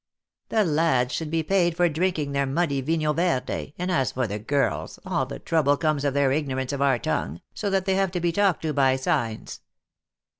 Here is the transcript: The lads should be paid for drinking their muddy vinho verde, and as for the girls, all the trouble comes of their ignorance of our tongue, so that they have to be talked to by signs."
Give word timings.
The 0.49 0.63
lads 0.63 1.13
should 1.13 1.29
be 1.29 1.43
paid 1.43 1.77
for 1.77 1.87
drinking 1.87 2.31
their 2.31 2.47
muddy 2.47 2.81
vinho 2.81 3.15
verde, 3.15 3.75
and 3.77 3.91
as 3.91 4.13
for 4.13 4.25
the 4.25 4.39
girls, 4.39 4.97
all 5.05 5.27
the 5.27 5.37
trouble 5.37 5.77
comes 5.77 6.03
of 6.03 6.15
their 6.15 6.31
ignorance 6.31 6.73
of 6.73 6.81
our 6.81 6.97
tongue, 6.97 7.39
so 7.53 7.69
that 7.69 7.85
they 7.85 7.93
have 7.93 8.09
to 8.13 8.19
be 8.19 8.31
talked 8.31 8.63
to 8.63 8.73
by 8.73 8.95
signs." 8.95 9.61